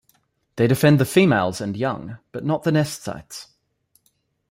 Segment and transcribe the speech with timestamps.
[0.55, 3.49] They defend the females and young but not the nest sites.